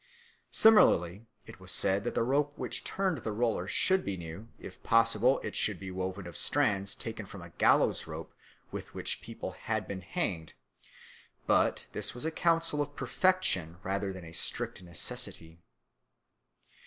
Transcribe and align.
Similarly 0.49 1.27
it 1.45 1.59
was 1.59 1.71
said 1.71 2.05
that 2.05 2.15
the 2.15 2.23
rope 2.23 2.57
which 2.57 2.83
turned 2.83 3.19
the 3.19 3.31
roller 3.31 3.67
should 3.67 4.03
be 4.03 4.17
new; 4.17 4.47
if 4.57 4.81
possible 4.81 5.37
it 5.43 5.55
should 5.55 5.79
be 5.79 5.91
woven 5.91 6.25
of 6.25 6.35
strands 6.35 6.95
taken 6.95 7.27
from 7.27 7.43
a 7.43 7.51
gallows 7.51 8.07
rope 8.07 8.33
with 8.71 8.95
which 8.95 9.21
people 9.21 9.51
had 9.51 9.87
been 9.87 10.01
hanged, 10.01 10.53
but 11.45 11.85
this 11.91 12.15
was 12.15 12.25
a 12.25 12.31
counsel 12.31 12.81
of 12.81 12.95
perfection 12.95 13.77
rather 13.83 14.11
than 14.11 14.25
a 14.25 14.33
strict 14.33 14.81
necessity. 14.81 15.59